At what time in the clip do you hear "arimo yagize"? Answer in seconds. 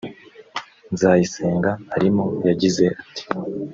1.95-2.83